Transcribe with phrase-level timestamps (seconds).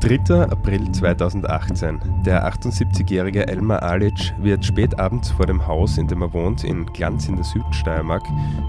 [0.00, 0.50] 3.
[0.50, 2.00] April 2018.
[2.24, 6.86] Der 78-jährige Elmar Alic wird spät abends vor dem Haus, in dem er wohnt, in
[6.86, 8.22] Glanz in der Südsteiermark,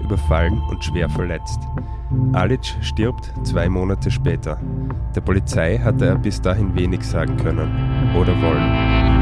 [0.04, 1.60] überfallen und schwer verletzt.
[2.34, 4.60] Alic stirbt zwei Monate später.
[5.14, 9.21] Der Polizei hatte er bis dahin wenig sagen können oder wollen.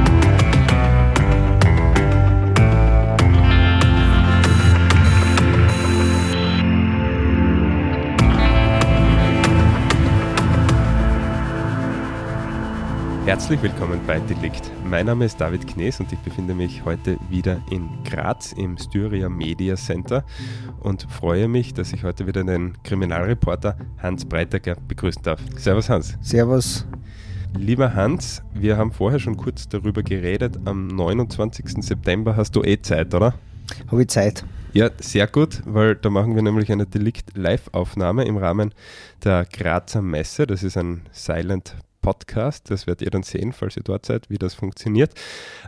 [13.31, 14.73] Herzlich willkommen bei Delikt.
[14.85, 19.29] Mein Name ist David Knees und ich befinde mich heute wieder in Graz im Styria
[19.29, 20.25] Media Center
[20.81, 25.41] und freue mich, dass ich heute wieder den Kriminalreporter Hans Breitecker begrüßen darf.
[25.57, 26.19] Servus Hans.
[26.21, 26.85] Servus.
[27.57, 30.59] Lieber Hans, wir haben vorher schon kurz darüber geredet.
[30.65, 31.85] Am 29.
[31.85, 33.35] September hast du eh Zeit, oder?
[33.93, 34.45] Habe ich Zeit.
[34.73, 38.75] Ja, sehr gut, weil da machen wir nämlich eine Delikt-Live-Aufnahme im Rahmen
[39.23, 40.49] der Grazer Messe.
[40.49, 42.71] Das ist ein Silent Podcast.
[42.71, 45.13] Das werdet ihr dann sehen, falls ihr dort seid, wie das funktioniert.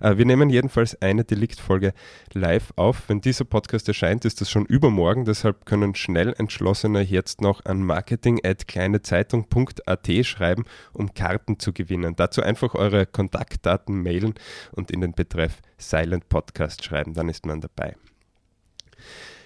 [0.01, 1.93] Äh, wir nehmen jedenfalls eine Deliktfolge
[2.33, 3.09] live auf.
[3.09, 5.25] Wenn dieser Podcast erscheint, ist das schon übermorgen.
[5.25, 12.15] Deshalb können schnell entschlossene jetzt noch an marketing.kleinezeitung.at schreiben, um Karten zu gewinnen.
[12.17, 14.34] Dazu einfach eure Kontaktdaten mailen
[14.73, 17.15] und in den Betreff Silent Podcast schreiben.
[17.15, 17.95] Dann ist man dabei.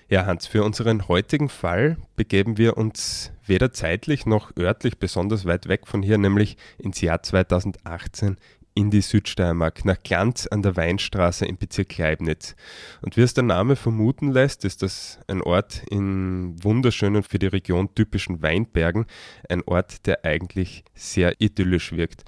[0.08, 5.66] Ja, Hans, für unseren heutigen Fall begeben wir uns weder zeitlich noch örtlich besonders weit
[5.66, 8.36] weg von hier, nämlich ins Jahr 2018
[8.76, 12.54] in die Südsteiermark, nach Glanz an der Weinstraße im Bezirk Leibniz.
[13.02, 17.46] Und wie es der Name vermuten lässt, ist das ein Ort in wunderschönen, für die
[17.46, 19.06] Region typischen Weinbergen,
[19.48, 22.22] ein Ort, der eigentlich sehr idyllisch wirkt.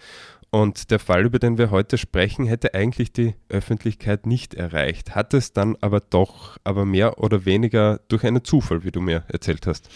[0.50, 5.34] Und der Fall, über den wir heute sprechen, hätte eigentlich die Öffentlichkeit nicht erreicht, hat
[5.34, 9.66] es dann aber doch, aber mehr oder weniger durch einen Zufall, wie du mir erzählt
[9.66, 9.90] hast.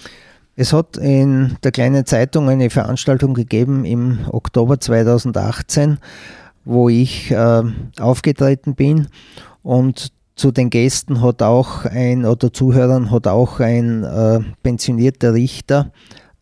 [0.54, 5.98] Es hat in der kleinen Zeitung eine Veranstaltung gegeben im Oktober 2018,
[6.66, 7.62] wo ich äh,
[7.98, 9.08] aufgetreten bin
[9.62, 15.92] und zu den Gästen hat auch ein oder Zuhörern hat auch ein äh, pensionierter Richter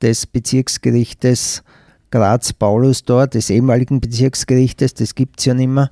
[0.02, 1.62] des Bezirksgerichtes
[2.10, 2.54] Graz
[3.04, 5.90] dort, des ehemaligen Bezirksgerichtes, das gibt es ja nicht mehr,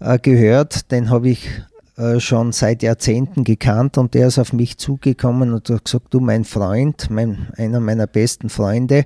[0.00, 0.90] äh, gehört.
[0.90, 1.48] Den habe ich
[1.96, 6.20] äh, schon seit Jahrzehnten gekannt und der ist auf mich zugekommen und hat gesagt, du
[6.20, 9.04] mein Freund, mein, einer meiner besten Freunde,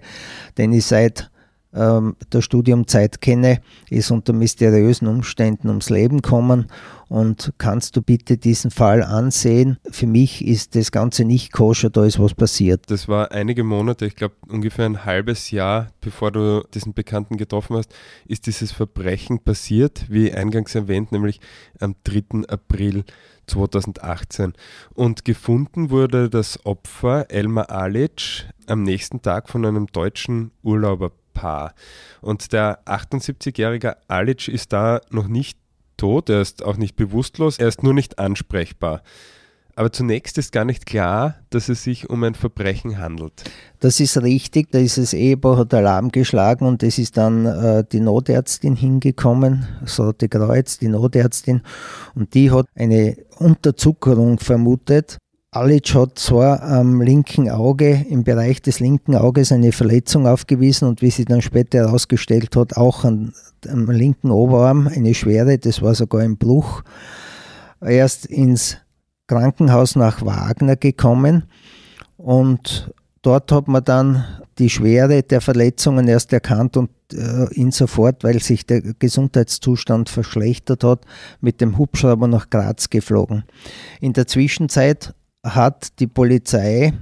[0.56, 1.31] den ich seit
[1.74, 6.68] ähm, der Studiumzeit kenne, ist unter mysteriösen Umständen ums Leben gekommen
[7.08, 9.78] und kannst du bitte diesen Fall ansehen?
[9.90, 12.90] Für mich ist das Ganze nicht koscher, da ist was passiert.
[12.90, 17.76] Das war einige Monate, ich glaube ungefähr ein halbes Jahr, bevor du diesen Bekannten getroffen
[17.76, 17.94] hast,
[18.26, 21.41] ist dieses Verbrechen passiert, wie eingangs erwähnt, nämlich
[21.80, 22.48] am 3.
[22.48, 23.04] April
[23.46, 24.54] 2018.
[24.94, 30.50] Und gefunden wurde das Opfer Elmar Alic am nächsten Tag von einem deutschen
[31.34, 31.75] Urlauberpaar.
[32.21, 35.59] Und der 78-jährige Alic ist da noch nicht
[35.97, 39.03] tot, er ist auch nicht bewusstlos, er ist nur nicht ansprechbar.
[39.77, 43.43] Aber zunächst ist gar nicht klar, dass es sich um ein Verbrechen handelt.
[43.81, 47.84] Das ist richtig, da ist das Ehepaar hat Alarm geschlagen und es ist dann äh,
[47.91, 51.62] die Notärztin hingekommen, so die Kreuz, die Notärztin,
[52.15, 55.19] und die hat eine Unterzuckerung vermutet.
[55.54, 61.00] Alic hat zwar am linken Auge, im Bereich des linken Auges eine Verletzung aufgewiesen und
[61.00, 63.32] wie sie dann später herausgestellt hat, auch an
[63.69, 66.82] am linken Oberarm eine schwere, das war sogar ein Bruch.
[67.81, 68.78] Erst ins
[69.28, 71.44] Krankenhaus nach Wagner gekommen
[72.16, 72.92] und
[73.22, 74.25] dort hat man dann
[74.59, 80.82] die Schwere der Verletzungen erst erkannt und äh, ihn sofort, weil sich der Gesundheitszustand verschlechtert
[80.82, 81.03] hat,
[81.41, 83.44] mit dem Hubschrauber nach Graz geflogen.
[84.00, 86.93] In der Zwischenzeit hat die Polizei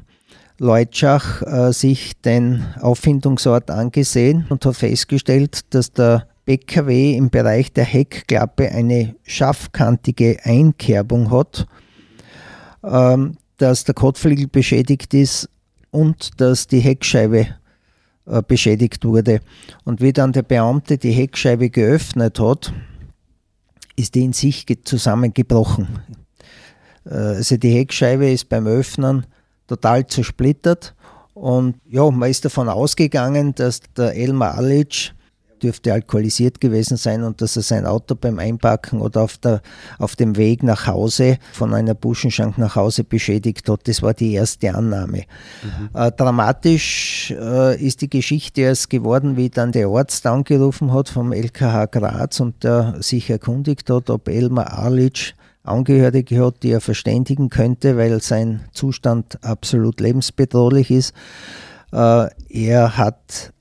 [0.59, 7.85] Leutschach äh, sich den Auffindungsort angesehen und hat festgestellt, dass der BKW im Bereich der
[7.85, 11.67] Heckklappe eine scharfkantige Einkerbung hat,
[12.85, 15.49] ähm, dass der Kotflügel beschädigt ist
[15.91, 17.49] und dass die Heckscheibe
[18.27, 19.41] äh, beschädigt wurde.
[19.85, 22.73] Und wie dann der Beamte die Heckscheibe geöffnet hat,
[23.97, 25.89] ist die in sich zusammengebrochen.
[27.05, 29.27] Äh, also die Heckscheibe ist beim Öffnen
[29.67, 30.95] total zersplittert
[31.35, 35.13] und ja, man ist davon ausgegangen, dass der Elmar Alic
[35.63, 39.63] dürfte alkoholisiert gewesen sein und dass er sein Auto beim Einpacken oder auf, der,
[39.99, 43.87] auf dem Weg nach Hause von einer Buschenschank nach Hause beschädigt hat.
[43.87, 45.25] Das war die erste Annahme.
[45.63, 45.91] Mhm.
[45.95, 51.33] Äh, dramatisch äh, ist die Geschichte erst geworden, wie dann der Arzt angerufen hat vom
[51.33, 55.35] LKH Graz und der sich erkundigt hat, ob Elmar Arlic
[55.65, 61.15] Angehörige hat, die er verständigen könnte, weil sein Zustand absolut lebensbedrohlich ist.
[61.93, 63.53] Äh, er hat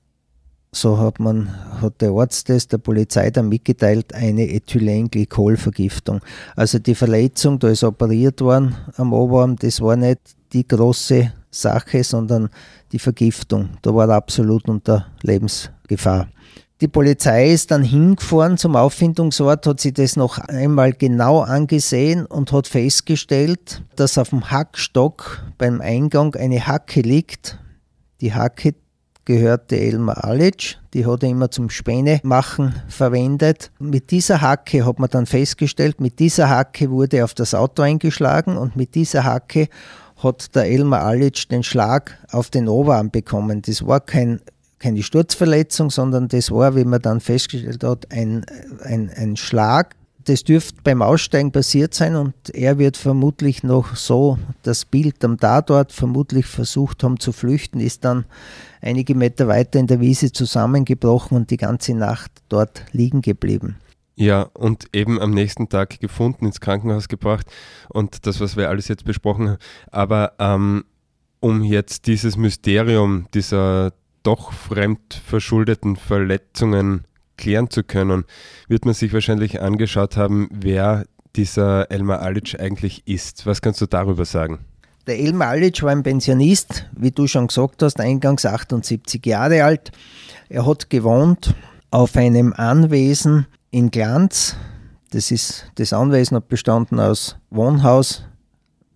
[0.73, 1.49] so hat man,
[1.81, 6.21] hat der Arzt das der Polizei dann mitgeteilt, eine Ethylenglykolvergiftung.
[6.55, 10.21] Also die Verletzung, da ist operiert worden am Oberarm, das war nicht
[10.53, 12.49] die große Sache, sondern
[12.93, 13.71] die Vergiftung.
[13.81, 16.29] Da war er absolut unter Lebensgefahr.
[16.81, 22.51] Die Polizei ist dann hingefahren zum Auffindungsort, hat sich das noch einmal genau angesehen und
[22.51, 27.59] hat festgestellt, dass auf dem Hackstock beim Eingang eine Hacke liegt.
[28.19, 28.73] Die Hacke
[29.25, 33.71] gehörte Elmar Alic, die hat er immer zum Späne machen verwendet.
[33.77, 38.57] Mit dieser Hacke hat man dann festgestellt, mit dieser Hacke wurde auf das Auto eingeschlagen
[38.57, 39.67] und mit dieser Hacke
[40.23, 43.61] hat der Elmar Alic den Schlag auf den Oberarm bekommen.
[43.61, 44.41] Das war kein
[44.81, 48.45] keine Sturzverletzung, sondern das war, wie man dann festgestellt hat, ein,
[48.83, 49.95] ein, ein Schlag.
[50.25, 55.37] Das dürfte beim Aussteigen passiert sein und er wird vermutlich noch so das Bild am
[55.37, 58.25] Tatort vermutlich versucht haben zu flüchten, ist dann
[58.81, 63.77] einige Meter weiter in der Wiese zusammengebrochen und die ganze Nacht dort liegen geblieben.
[64.15, 67.47] Ja, und eben am nächsten Tag gefunden, ins Krankenhaus gebracht
[67.89, 69.59] und das, was wir alles jetzt besprochen haben.
[69.89, 70.83] Aber ähm,
[71.39, 73.93] um jetzt dieses Mysterium dieser
[74.23, 77.05] doch fremdverschuldeten Verletzungen
[77.37, 78.25] klären zu können,
[78.67, 83.45] wird man sich wahrscheinlich angeschaut haben, wer dieser Elmar Alic eigentlich ist.
[83.45, 84.59] Was kannst du darüber sagen?
[85.07, 89.91] Der Elmar Alic war ein Pensionist, wie du schon gesagt hast, eingangs 78 Jahre alt.
[90.49, 91.55] Er hat gewohnt
[91.89, 94.55] auf einem Anwesen in Glanz.
[95.09, 98.23] Das, ist, das Anwesen hat bestanden aus Wohnhaus,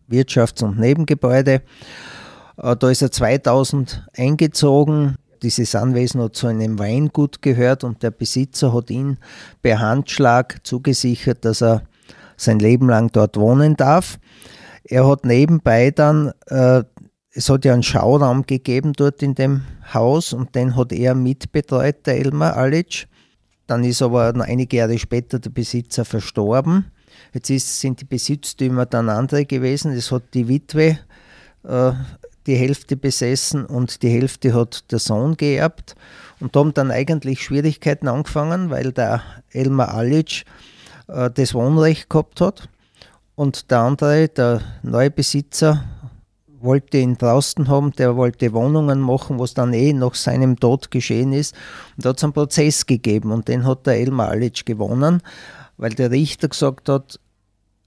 [0.09, 1.61] Wirtschafts- und Nebengebäude.
[2.57, 5.15] Äh, da ist er 2000 eingezogen.
[5.41, 9.17] Dieses Anwesen hat zu einem Weingut gehört und der Besitzer hat ihn
[9.61, 11.83] per Handschlag zugesichert, dass er
[12.37, 14.17] sein Leben lang dort wohnen darf.
[14.83, 16.83] Er hat nebenbei dann, äh,
[17.31, 19.63] es hat ja einen Schauraum gegeben dort in dem
[19.93, 23.07] Haus und den hat er mitbetreut, der Elmar Alic.
[23.67, 26.91] Dann ist aber einige Jahre später der Besitzer verstorben.
[27.33, 29.91] Jetzt ist, sind die Besitztümer dann andere gewesen.
[29.91, 30.99] Es hat die Witwe
[31.63, 31.91] äh,
[32.47, 35.95] die Hälfte besessen und die Hälfte hat der Sohn geerbt.
[36.39, 39.21] Und da haben dann eigentlich Schwierigkeiten angefangen, weil der
[39.51, 40.43] Elmar Alic
[41.07, 42.69] äh, das Wohnrecht gehabt hat
[43.35, 45.83] und der andere, der neue Besitzer,
[46.61, 51.31] wollte ihn draußen haben, der wollte Wohnungen machen, was dann eh nach seinem Tod geschehen
[51.31, 51.53] ist.
[51.95, 55.21] Und da hat es einen Prozess gegeben und den hat der Elmar Alic gewonnen,
[55.77, 57.19] weil der Richter gesagt hat,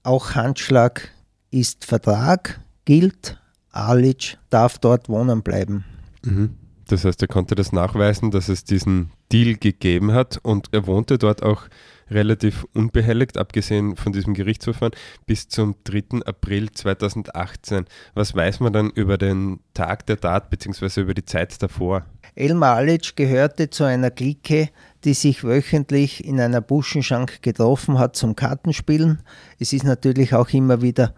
[0.03, 1.09] auch Handschlag
[1.51, 3.38] ist Vertrag, gilt,
[3.71, 5.85] Alic darf dort wohnen bleiben.
[6.23, 6.55] Mhm.
[6.87, 11.19] Das heißt, er konnte das nachweisen, dass es diesen Deal gegeben hat und er wohnte
[11.19, 11.67] dort auch
[12.09, 14.93] relativ unbehelligt, abgesehen von diesem Gerichtsverfahren,
[15.27, 16.25] bis zum 3.
[16.25, 17.85] April 2018.
[18.15, 21.01] Was weiß man dann über den Tag der Tat bzw.
[21.01, 22.05] über die Zeit davor?
[22.33, 24.69] Elmar Alic gehörte zu einer Clique,
[25.03, 29.21] die sich wöchentlich in einer Buschenschank getroffen hat zum Kartenspielen.
[29.59, 31.13] Es ist natürlich auch immer wieder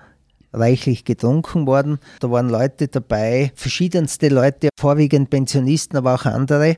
[0.53, 1.99] reichlich getrunken worden.
[2.19, 6.77] Da waren Leute dabei, verschiedenste Leute, vorwiegend Pensionisten, aber auch andere.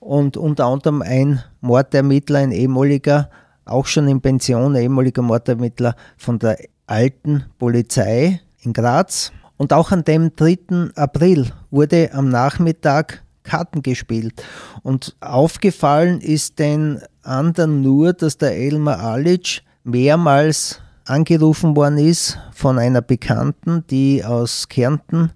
[0.00, 3.30] Und unter anderem ein Mordermittler, ein ehemaliger,
[3.64, 9.32] auch schon in Pension, ehemaliger Mordermittler von der alten Polizei in Graz.
[9.56, 10.90] Und auch an dem 3.
[10.96, 14.42] April wurde am Nachmittag Karten gespielt.
[14.82, 22.78] Und aufgefallen ist den anderen nur, dass der Elmar Alic mehrmals angerufen worden ist von
[22.78, 25.32] einer Bekannten, die aus Kärnten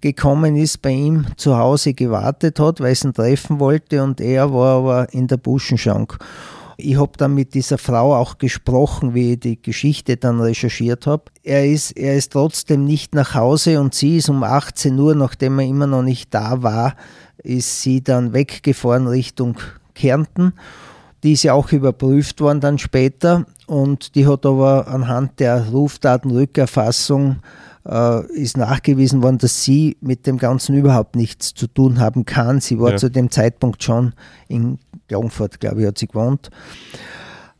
[0.00, 4.52] gekommen ist, bei ihm zu Hause gewartet hat, weil sie ihn treffen wollte und er
[4.52, 6.18] war aber in der Buschenschank.
[6.76, 11.24] Ich habe dann mit dieser Frau auch gesprochen, wie ich die Geschichte dann recherchiert habe.
[11.44, 15.58] Er ist, er ist trotzdem nicht nach Hause und sie ist um 18 Uhr, nachdem
[15.60, 16.96] er immer noch nicht da war,
[17.42, 19.58] ist sie dann weggefahren Richtung
[19.94, 20.54] Kärnten
[21.22, 27.36] die ist ja auch überprüft worden dann später und die hat aber anhand der Rufdatenrückerfassung
[27.86, 32.60] äh, ist nachgewiesen worden, dass sie mit dem Ganzen überhaupt nichts zu tun haben kann.
[32.60, 32.96] Sie war ja.
[32.96, 34.14] zu dem Zeitpunkt schon
[34.48, 36.50] in Klagenfurt, glaube ich, hat sie gewohnt.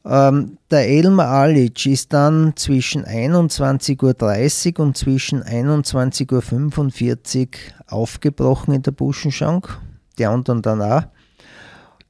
[0.05, 7.49] Ähm, der Elmar Alic ist dann zwischen 21.30 Uhr und zwischen 21.45 Uhr
[7.87, 9.79] aufgebrochen in der Buschenschank,
[10.19, 11.03] die anderen dann auch.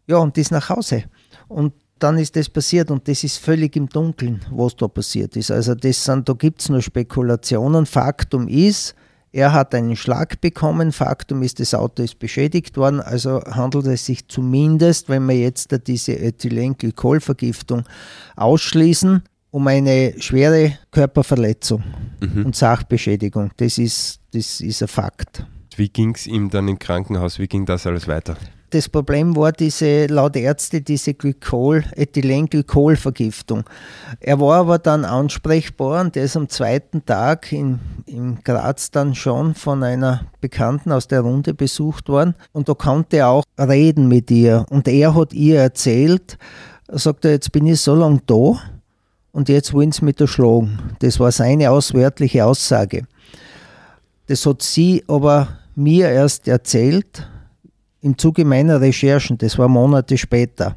[0.06, 1.04] Ja, und ist nach Hause.
[1.52, 5.50] Und dann ist das passiert und das ist völlig im Dunkeln, was da passiert ist.
[5.50, 7.86] Also das sind, da gibt es nur Spekulationen.
[7.86, 8.94] Faktum ist,
[9.30, 10.92] er hat einen Schlag bekommen.
[10.92, 13.00] Faktum ist, das Auto ist beschädigt worden.
[13.00, 17.84] Also handelt es sich zumindest, wenn wir jetzt diese Ethylenglykolvergiftung
[18.36, 21.84] ausschließen, um eine schwere Körperverletzung
[22.20, 22.46] mhm.
[22.46, 23.52] und Sachbeschädigung.
[23.56, 25.46] Das ist, das ist ein Fakt.
[25.76, 27.38] Wie ging es ihm dann im Krankenhaus?
[27.38, 28.36] Wie ging das alles weiter?
[28.72, 33.64] Das Problem war diese, laut Ärzte, diese Glykol, Ethylenglykolvergiftung.
[34.18, 39.14] Er war aber dann ansprechbar und der ist am zweiten Tag in, in Graz dann
[39.14, 44.08] schon von einer Bekannten aus der Runde besucht worden und da konnte er auch reden
[44.08, 46.38] mit ihr und er hat ihr erzählt,
[46.88, 48.58] sagt er, jetzt bin ich so lange da
[49.32, 50.78] und jetzt wollen sie mich erschlagen.
[51.00, 53.02] Das war seine auswärtliche Aussage.
[54.28, 57.28] Das hat sie aber mir erst erzählt
[58.02, 60.76] im Zuge meiner Recherchen, das war Monate später.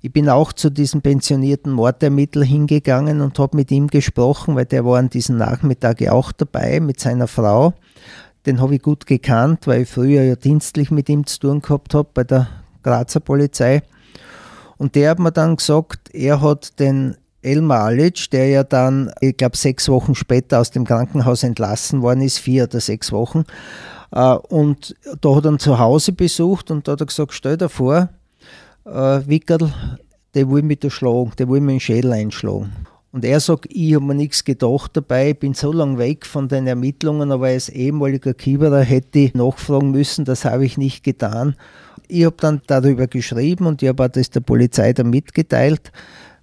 [0.00, 4.84] Ich bin auch zu diesem pensionierten Mordermittler hingegangen und habe mit ihm gesprochen, weil der
[4.84, 7.74] war an diesem Nachmittag auch dabei mit seiner Frau.
[8.46, 11.94] Den habe ich gut gekannt, weil ich früher ja dienstlich mit ihm zu tun gehabt
[11.94, 12.48] habe bei der
[12.82, 13.82] Grazer Polizei.
[14.78, 19.36] Und der hat mir dann gesagt, er hat den Elmar Alic, der ja dann, ich
[19.36, 23.44] glaube, sechs Wochen später aus dem Krankenhaus entlassen worden ist, vier oder sechs Wochen,
[24.22, 27.68] und da hat er ihn zu Hause besucht und da hat er gesagt, stell dir
[27.68, 28.08] vor,
[28.84, 29.72] äh, Wickerl,
[30.34, 32.72] der will mich da schlagen, der will mir den Schädel einschlagen.
[33.12, 36.48] Und er sagt, ich habe mir nichts gedacht dabei, ich bin so lange weg von
[36.48, 41.56] den Ermittlungen, aber als ehemaliger Kieberer hätte ich nachfragen müssen, das habe ich nicht getan.
[42.08, 45.92] Ich habe dann darüber geschrieben und ich habe das der Polizei dann mitgeteilt.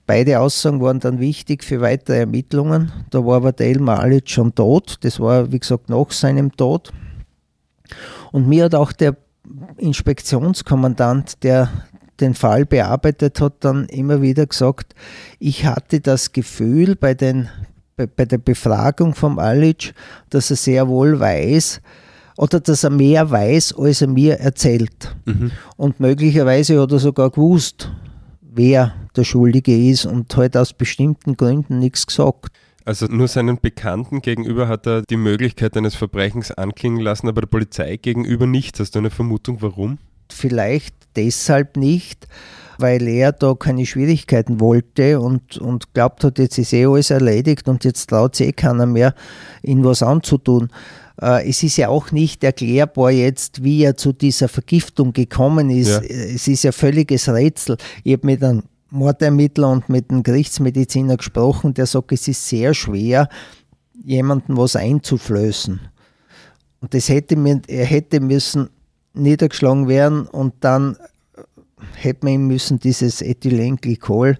[0.05, 2.91] Beide Aussagen waren dann wichtig für weitere Ermittlungen.
[3.11, 4.97] Da war aber der Elmar Alic schon tot.
[5.01, 6.91] Das war, wie gesagt, nach seinem Tod.
[8.31, 9.15] Und mir hat auch der
[9.77, 11.69] Inspektionskommandant, der
[12.19, 14.93] den Fall bearbeitet hat, dann immer wieder gesagt,
[15.39, 17.49] ich hatte das Gefühl bei, den,
[17.95, 19.93] bei, bei der Befragung vom Alic,
[20.29, 21.81] dass er sehr wohl weiß,
[22.37, 25.15] oder dass er mehr weiß, als er mir erzählt.
[25.25, 25.51] Mhm.
[25.77, 27.91] Und möglicherweise hat er sogar gewusst,
[28.41, 32.51] wer der Schuldige ist und halt aus bestimmten Gründen nichts gesagt.
[32.85, 37.47] Also nur seinen Bekannten gegenüber hat er die Möglichkeit eines Verbrechens anklingen lassen, aber der
[37.47, 38.79] Polizei gegenüber nicht.
[38.79, 39.99] Hast du eine Vermutung, warum?
[40.29, 42.27] Vielleicht deshalb nicht,
[42.77, 47.67] weil er da keine Schwierigkeiten wollte und, und glaubt hat, jetzt ist eh alles erledigt
[47.69, 49.15] und jetzt traut sich eh keiner mehr,
[49.61, 50.69] ihn was anzutun.
[51.21, 55.89] Äh, es ist ja auch nicht erklärbar jetzt, wie er zu dieser Vergiftung gekommen ist.
[55.89, 56.01] Ja.
[56.01, 57.77] Es ist ja völliges Rätsel.
[58.03, 58.63] Ich habe mit einem
[58.93, 63.27] Mordermittler und mit dem Gerichtsmediziner gesprochen, der sagt, es ist sehr schwer,
[64.03, 65.79] jemandem was einzuflößen.
[66.79, 68.69] Und das hätte mir, er hätte müssen
[69.13, 70.97] niedergeschlagen werden und dann
[71.95, 74.37] hätte man ihm müssen dieses Ethylenglycol äh,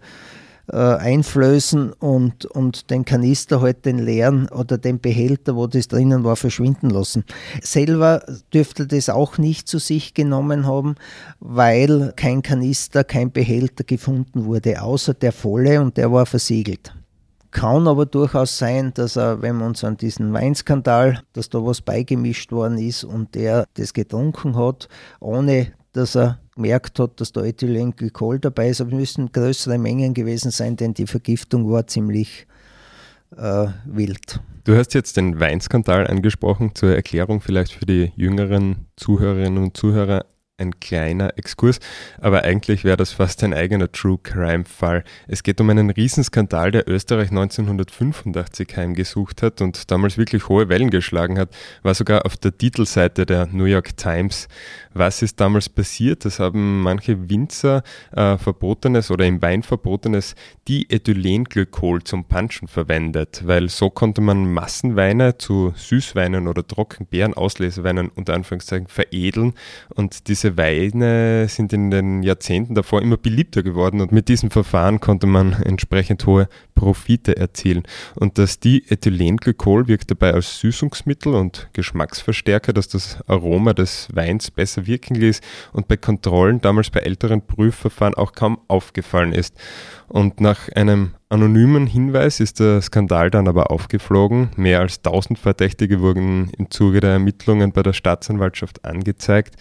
[0.71, 6.35] einflößen und, und den Kanister halt den leeren oder den Behälter, wo das drinnen war,
[6.35, 7.25] verschwinden lassen.
[7.61, 10.95] Selber dürfte das auch nicht zu sich genommen haben,
[11.39, 16.93] weil kein Kanister, kein Behälter gefunden wurde, außer der volle und der war versiegelt.
[17.51, 21.81] Kann aber durchaus sein, dass er, wenn wir uns an diesen Weinskandal, dass da was
[21.81, 24.87] beigemischt worden ist und der das getrunken hat,
[25.19, 30.13] ohne dass er gemerkt hat, dass da Ethylenglycol dabei ist, aber es müssen größere Mengen
[30.13, 32.47] gewesen sein, denn die Vergiftung war ziemlich
[33.37, 34.39] äh, wild.
[34.63, 40.25] Du hast jetzt den Weinskandal angesprochen, zur Erklärung vielleicht für die jüngeren Zuhörerinnen und Zuhörer
[40.57, 41.79] ein kleiner Exkurs,
[42.21, 45.03] aber eigentlich wäre das fast ein eigener True Crime Fall.
[45.27, 50.91] Es geht um einen Riesenskandal, der Österreich 1985 heimgesucht hat und damals wirklich hohe Wellen
[50.91, 51.49] geschlagen hat,
[51.81, 54.47] war sogar auf der Titelseite der New York Times.
[54.93, 56.23] Was ist damals passiert?
[56.23, 57.81] Das haben manche Winzer
[58.11, 60.35] äh, verbotenes oder im Wein verbotenes
[60.67, 68.35] Diethylenglykol zum Punchen verwendet, weil so konnte man Massenweine zu Süßweinen oder Trockenbeeren, Ausleseweinen unter
[68.35, 69.53] Anführungszeichen veredeln
[69.95, 74.51] und diese diese Weine sind in den Jahrzehnten davor immer beliebter geworden und mit diesem
[74.51, 77.83] Verfahren konnte man entsprechend hohe Profite erzielen.
[78.15, 84.85] Und das Diethylenglykol wirkt dabei als Süßungsmittel und Geschmacksverstärker, dass das Aroma des Weins besser
[84.85, 85.39] wirken ließ
[85.71, 89.55] und bei Kontrollen damals bei älteren Prüfverfahren auch kaum aufgefallen ist.
[90.09, 94.51] Und nach einem anonymen Hinweis ist der Skandal dann aber aufgeflogen.
[94.55, 99.55] Mehr als 1000 Verdächtige wurden im Zuge der Ermittlungen bei der Staatsanwaltschaft angezeigt.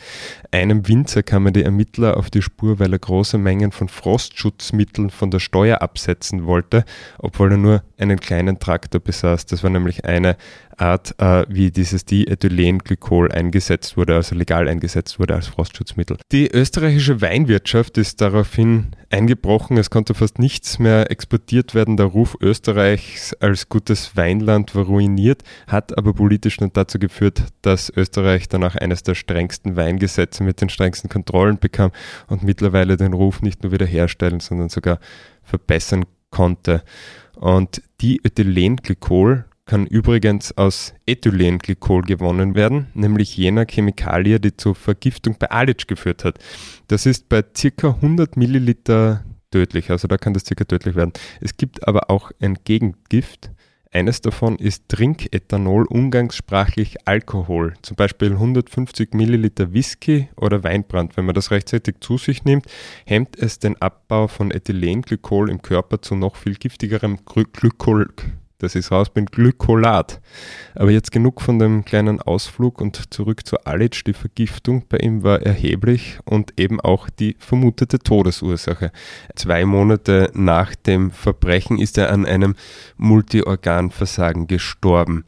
[0.51, 5.31] Einem Winzer kamen die Ermittler auf die Spur, weil er große Mengen von Frostschutzmitteln von
[5.31, 6.85] der Steuer absetzen wollte,
[7.19, 9.47] obwohl er nur einen kleinen Traktor besaß.
[9.47, 10.37] Das war nämlich eine
[10.77, 16.19] Art, äh, wie dieses Diethylenglykol eingesetzt wurde, also legal eingesetzt wurde als Frostschutzmittel.
[16.33, 19.77] Die österreichische Weinwirtschaft ist daraufhin eingebrochen.
[19.77, 21.97] Es konnte fast nichts mehr exportiert werden.
[21.97, 27.93] Der Ruf Österreichs als gutes Weinland war ruiniert, hat aber politisch dann dazu geführt, dass
[27.95, 31.93] Österreich danach eines der strengsten Weingesetze mit den strengsten Kontrollen bekam
[32.29, 34.99] und mittlerweile den Ruf nicht nur wiederherstellen, sondern sogar
[35.43, 36.83] verbessern konnte.
[37.37, 45.51] Und Diethylenglykol kann übrigens aus Ethylenglycol gewonnen werden, nämlich jener Chemikalie, die zur Vergiftung bei
[45.51, 46.39] Alic geführt hat.
[46.89, 47.89] Das ist bei ca.
[47.89, 51.15] 100 Milliliter tödlich, also da kann das circa tödlich werden.
[51.41, 53.51] Es gibt aber auch ein Gegengift.
[53.91, 61.17] Eines davon ist Trinkethanol, umgangssprachlich Alkohol, zum Beispiel 150 Milliliter Whisky oder Weinbrand.
[61.17, 62.67] Wenn man das rechtzeitig zu sich nimmt,
[63.07, 68.11] hemmt es den Abbau von Ethylenglykol im Körper zu noch viel giftigerem Glykol
[68.63, 70.21] dass ich raus bin, Glykolat.
[70.75, 74.05] Aber jetzt genug von dem kleinen Ausflug und zurück zu Alic.
[74.05, 78.93] Die Vergiftung bei ihm war erheblich und eben auch die vermutete Todesursache.
[79.35, 82.55] Zwei Monate nach dem Verbrechen ist er an einem
[82.97, 85.25] Multiorganversagen gestorben.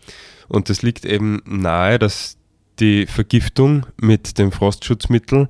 [0.48, 2.38] Und das liegt eben nahe, dass
[2.80, 5.48] die Vergiftung mit dem Frostschutzmittel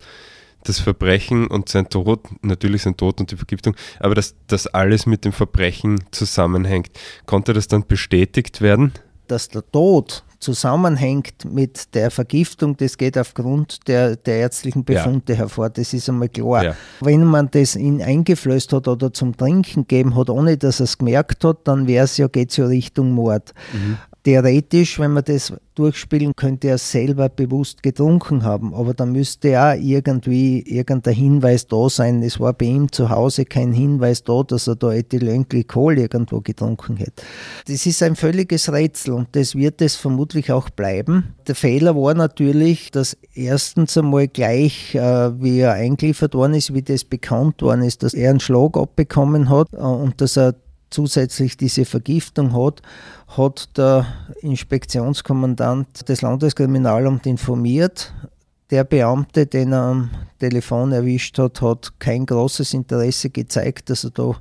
[0.64, 5.06] das Verbrechen und sein Tod, natürlich sein Tod und die Vergiftung, aber dass das alles
[5.06, 6.90] mit dem Verbrechen zusammenhängt.
[7.26, 8.92] Konnte das dann bestätigt werden?
[9.28, 15.38] Dass der Tod zusammenhängt mit der Vergiftung, das geht aufgrund der, der ärztlichen Befunde ja.
[15.38, 16.64] hervor, das ist einmal klar.
[16.64, 16.76] Ja.
[17.00, 20.98] Wenn man das ihn eingeflößt hat oder zum Trinken gegeben hat, ohne dass er es
[20.98, 23.54] gemerkt hat, dann wäre es ja, geht es ja Richtung Mord.
[23.72, 29.50] Mhm theoretisch, wenn man das durchspielen, könnte er selber bewusst getrunken haben, aber da müsste
[29.50, 32.22] ja irgendwie irgendein Hinweis da sein.
[32.22, 36.96] Es war bei ihm zu Hause kein Hinweis da, dass er da Ethylenglykol irgendwo getrunken
[36.96, 37.22] hätte.
[37.66, 41.34] Das ist ein völliges Rätsel und das wird es vermutlich auch bleiben.
[41.46, 46.82] Der Fehler war natürlich, dass erstens einmal gleich, äh, wie er eingeliefert worden ist, wie
[46.82, 50.54] das bekannt worden ist, dass er einen Schlag abbekommen hat äh, und dass er
[50.94, 52.80] zusätzlich diese Vergiftung hat,
[53.36, 54.06] hat der
[54.40, 58.14] Inspektionskommandant des Landeskriminalamts informiert.
[58.70, 64.10] Der Beamte, den er am Telefon erwischt hat, hat kein großes Interesse gezeigt, dass, er
[64.10, 64.36] da,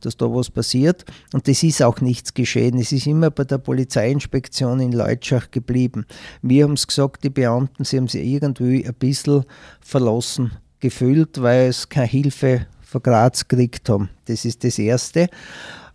[0.00, 1.04] dass da was passiert.
[1.32, 2.78] Und es ist auch nichts geschehen.
[2.78, 6.06] Es ist immer bei der Polizeiinspektion in Leutschach geblieben.
[6.42, 9.44] Wir haben es gesagt, die Beamten, sie haben sich irgendwie ein bisschen
[9.80, 14.08] verlassen gefühlt, weil es keine Hilfe von Graz gekriegt haben.
[14.26, 15.28] Das ist das Erste.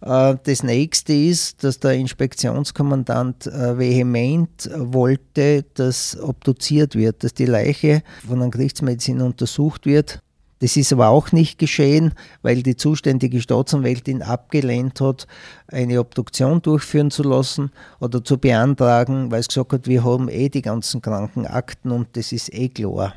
[0.03, 7.45] Äh, das nächste ist, dass der Inspektionskommandant äh, vehement wollte, dass obduziert wird, dass die
[7.45, 10.19] Leiche von einem Gerichtsmediziner untersucht wird.
[10.59, 15.27] Das ist aber auch nicht geschehen, weil die zuständige Staatsanwältin abgelehnt hat,
[15.67, 20.47] eine Obduktion durchführen zu lassen oder zu beantragen, weil es gesagt hat, wir haben eh
[20.47, 23.13] die ganzen Krankenakten und das ist eh klar.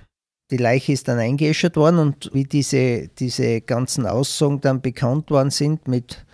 [0.51, 5.51] Die Leiche ist dann eingeäschert worden und wie diese, diese ganzen Aussagen dann bekannt worden
[5.51, 6.26] sind mit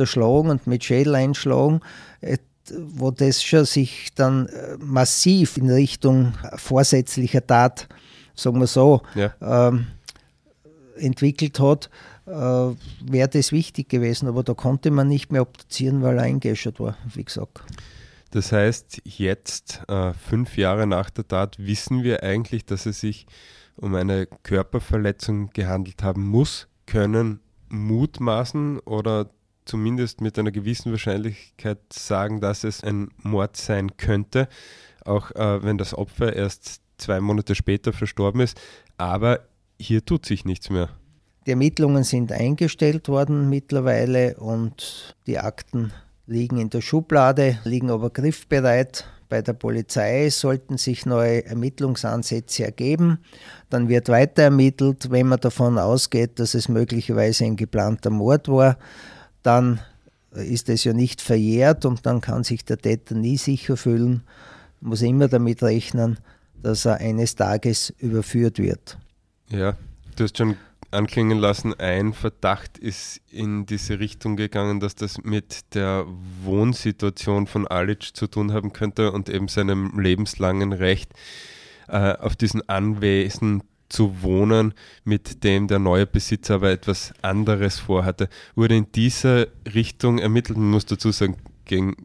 [0.00, 1.80] erschlagen und mit Schädel einschlagen,
[2.20, 2.38] äh,
[2.70, 7.88] wo das schon sich dann äh, massiv in Richtung vorsätzlicher Tat,
[8.34, 9.34] sagen wir so, ja.
[9.40, 9.88] ähm,
[10.96, 11.90] entwickelt hat,
[12.26, 14.28] äh, wäre das wichtig gewesen.
[14.28, 17.60] Aber da konnte man nicht mehr obduzieren, weil er eingeäschert war, wie gesagt.
[18.30, 23.26] Das heißt, jetzt, äh, fünf Jahre nach der Tat, wissen wir eigentlich, dass es sich
[23.76, 29.30] um eine Körperverletzung gehandelt haben muss, können mutmaßen oder
[29.64, 34.48] zumindest mit einer gewissen Wahrscheinlichkeit sagen, dass es ein Mord sein könnte,
[35.04, 38.60] auch äh, wenn das Opfer erst zwei Monate später verstorben ist.
[38.96, 39.40] Aber
[39.78, 40.88] hier tut sich nichts mehr.
[41.46, 45.92] Die Ermittlungen sind eingestellt worden mittlerweile und die Akten
[46.26, 49.06] liegen in der Schublade, liegen aber griffbereit.
[49.28, 53.18] Bei der Polizei sollten sich neue Ermittlungsansätze ergeben.
[53.70, 58.76] Dann wird weiter ermittelt, wenn man davon ausgeht, dass es möglicherweise ein geplanter Mord war
[59.42, 59.80] dann
[60.34, 64.22] ist es ja nicht verjährt und dann kann sich der Täter nie sicher fühlen,
[64.80, 66.18] muss immer damit rechnen,
[66.62, 68.98] dass er eines Tages überführt wird.
[69.50, 69.76] Ja,
[70.16, 70.56] du hast schon
[70.90, 76.06] anklingen lassen, ein Verdacht ist in diese Richtung gegangen, dass das mit der
[76.42, 81.12] Wohnsituation von Alic zu tun haben könnte und eben seinem lebenslangen Recht
[81.88, 84.74] äh, auf diesen Anwesen zu wohnen,
[85.04, 88.28] mit dem der neue Besitzer aber etwas anderes vorhatte.
[88.54, 91.96] Wurde in dieser Richtung ermittelt, man muss dazu sagen, gegen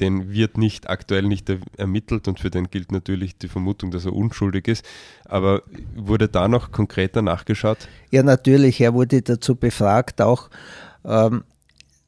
[0.00, 4.12] den wird nicht aktuell nicht ermittelt und für den gilt natürlich die Vermutung, dass er
[4.12, 4.84] unschuldig ist.
[5.24, 5.62] Aber
[5.94, 7.88] wurde da noch konkreter nachgeschaut?
[8.10, 10.50] Ja, natürlich, er wurde dazu befragt auch.
[11.04, 11.44] Ähm,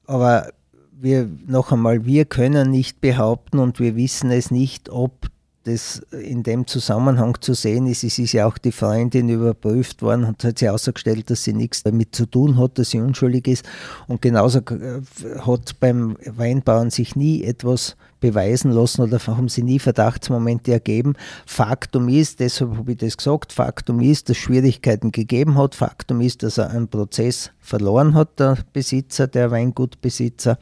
[0.07, 0.51] aber
[0.93, 5.29] wir noch einmal, wir können nicht behaupten und wir wissen es nicht, ob
[5.69, 10.25] das in dem Zusammenhang zu sehen ist, es ist ja auch die Freundin überprüft worden
[10.25, 13.65] und hat sich ausgestellt, dass sie nichts damit zu tun hat, dass sie unschuldig ist.
[14.07, 15.01] Und genauso äh,
[15.47, 21.15] hat beim Weinbauern sich nie etwas beweisen lassen oder haben sie nie Verdachtsmomente ergeben.
[21.47, 25.75] Faktum ist, deshalb habe ich das gesagt, Faktum ist, dass Schwierigkeiten gegeben hat.
[25.75, 30.59] Faktum ist, dass er einen Prozess verloren hat, der Besitzer, der Weingutbesitzer.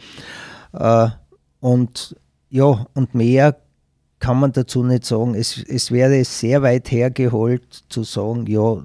[0.73, 1.09] Äh,
[1.61, 2.17] und
[2.51, 3.57] ja, und mehr
[4.19, 5.35] kann man dazu nicht sagen.
[5.35, 8.83] Es, es wäre sehr weit hergeholt zu sagen, ja,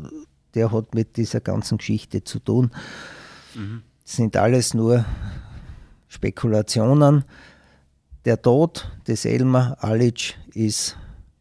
[0.53, 2.71] der hat mit dieser ganzen Geschichte zu tun.
[3.55, 3.83] Mhm.
[4.03, 5.05] Das sind alles nur
[6.07, 7.23] Spekulationen.
[8.25, 10.97] Der Tod des Elmar Alic ist,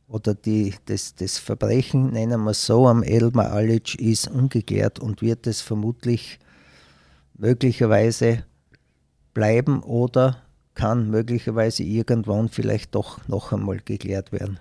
[0.09, 5.21] oder die, das, das Verbrechen, nennen wir es so, am Elmar Alic ist ungeklärt und
[5.21, 6.39] wird es vermutlich
[7.37, 8.45] möglicherweise
[9.35, 10.43] bleiben oder
[10.81, 14.59] kann möglicherweise irgendwann vielleicht doch noch einmal geklärt werden.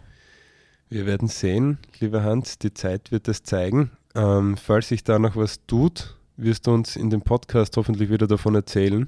[0.90, 3.92] Wir werden sehen, lieber Hans, die Zeit wird es zeigen.
[4.16, 8.28] Ähm, falls sich da noch was tut, wirst du uns in dem Podcast hoffentlich wieder
[8.28, 9.08] davon erzählen.